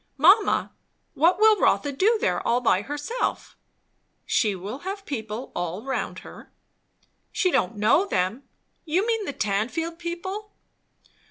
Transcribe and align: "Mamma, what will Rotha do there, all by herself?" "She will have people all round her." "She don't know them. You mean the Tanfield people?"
"Mamma, 0.17 0.73
what 1.13 1.39
will 1.39 1.59
Rotha 1.59 1.91
do 1.91 2.17
there, 2.19 2.41
all 2.41 2.59
by 2.59 2.81
herself?" 2.81 3.55
"She 4.25 4.55
will 4.55 4.79
have 4.79 5.05
people 5.05 5.51
all 5.55 5.83
round 5.83 6.17
her." 6.25 6.51
"She 7.31 7.51
don't 7.51 7.75
know 7.77 8.05
them. 8.07 8.41
You 8.83 9.05
mean 9.05 9.25
the 9.25 9.31
Tanfield 9.33 9.99
people?" 9.99 10.53